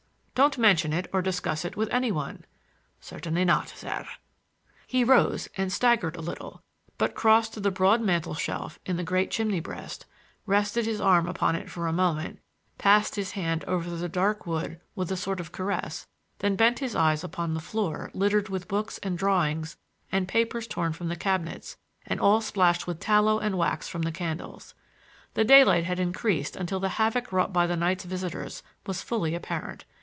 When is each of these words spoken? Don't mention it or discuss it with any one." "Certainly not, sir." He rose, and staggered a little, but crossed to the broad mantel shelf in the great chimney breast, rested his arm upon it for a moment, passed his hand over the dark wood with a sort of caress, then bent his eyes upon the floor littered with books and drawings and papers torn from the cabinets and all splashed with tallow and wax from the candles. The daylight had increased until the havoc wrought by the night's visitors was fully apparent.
Don't 0.33 0.57
mention 0.57 0.91
it 0.91 1.07
or 1.13 1.21
discuss 1.21 1.63
it 1.65 1.77
with 1.77 1.87
any 1.91 2.11
one." 2.11 2.45
"Certainly 2.99 3.45
not, 3.45 3.69
sir." 3.69 4.07
He 4.87 5.03
rose, 5.03 5.47
and 5.55 5.71
staggered 5.71 6.15
a 6.15 6.21
little, 6.21 6.63
but 6.97 7.13
crossed 7.13 7.53
to 7.53 7.59
the 7.59 7.69
broad 7.69 8.01
mantel 8.01 8.33
shelf 8.33 8.79
in 8.83 8.97
the 8.97 9.03
great 9.03 9.29
chimney 9.29 9.59
breast, 9.59 10.07
rested 10.47 10.85
his 10.87 10.99
arm 10.99 11.27
upon 11.27 11.55
it 11.55 11.69
for 11.69 11.85
a 11.85 11.93
moment, 11.93 12.39
passed 12.79 13.17
his 13.17 13.33
hand 13.33 13.63
over 13.65 13.87
the 13.87 14.09
dark 14.09 14.47
wood 14.47 14.79
with 14.95 15.11
a 15.11 15.17
sort 15.17 15.39
of 15.39 15.51
caress, 15.51 16.07
then 16.39 16.55
bent 16.55 16.79
his 16.79 16.95
eyes 16.95 17.23
upon 17.23 17.53
the 17.53 17.59
floor 17.59 18.09
littered 18.15 18.49
with 18.49 18.67
books 18.67 18.97
and 19.03 19.19
drawings 19.19 19.77
and 20.11 20.27
papers 20.27 20.65
torn 20.65 20.91
from 20.91 21.07
the 21.07 21.15
cabinets 21.15 21.77
and 22.07 22.19
all 22.19 22.41
splashed 22.41 22.87
with 22.87 22.99
tallow 22.99 23.37
and 23.37 23.59
wax 23.59 23.87
from 23.87 24.01
the 24.01 24.11
candles. 24.11 24.73
The 25.35 25.43
daylight 25.43 25.83
had 25.83 25.99
increased 25.99 26.55
until 26.55 26.79
the 26.79 26.89
havoc 26.97 27.31
wrought 27.31 27.53
by 27.53 27.67
the 27.67 27.77
night's 27.77 28.05
visitors 28.05 28.63
was 28.87 29.03
fully 29.03 29.35
apparent. 29.35 29.85